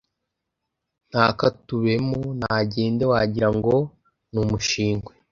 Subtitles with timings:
[1.09, 3.75] ntakatubemo nagende wagirango
[4.33, 5.11] n’ umushingwe